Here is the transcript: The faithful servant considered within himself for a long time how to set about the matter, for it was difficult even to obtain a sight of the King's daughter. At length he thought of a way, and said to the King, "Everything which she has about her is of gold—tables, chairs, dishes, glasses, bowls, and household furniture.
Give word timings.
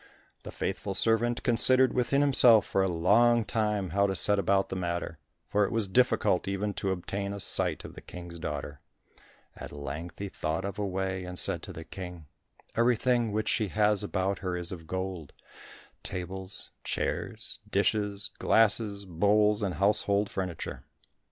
The 0.41 0.51
faithful 0.51 0.95
servant 0.95 1.43
considered 1.43 1.93
within 1.93 2.21
himself 2.21 2.65
for 2.65 2.81
a 2.81 2.87
long 2.87 3.45
time 3.45 3.91
how 3.91 4.07
to 4.07 4.15
set 4.15 4.39
about 4.39 4.69
the 4.69 4.75
matter, 4.75 5.19
for 5.47 5.63
it 5.63 5.71
was 5.71 5.87
difficult 5.87 6.47
even 6.47 6.73
to 6.73 6.89
obtain 6.89 7.33
a 7.33 7.39
sight 7.39 7.85
of 7.85 7.93
the 7.93 8.01
King's 8.01 8.39
daughter. 8.39 8.81
At 9.55 9.71
length 9.71 10.17
he 10.17 10.27
thought 10.27 10.65
of 10.65 10.79
a 10.79 10.85
way, 10.87 11.23
and 11.23 11.37
said 11.37 11.61
to 11.61 11.71
the 11.71 11.83
King, 11.83 12.25
"Everything 12.75 13.31
which 13.31 13.47
she 13.47 13.67
has 13.67 14.01
about 14.01 14.39
her 14.39 14.57
is 14.57 14.71
of 14.71 14.87
gold—tables, 14.87 16.71
chairs, 16.83 17.59
dishes, 17.69 18.31
glasses, 18.39 19.05
bowls, 19.05 19.61
and 19.61 19.75
household 19.75 20.31
furniture. 20.31 20.83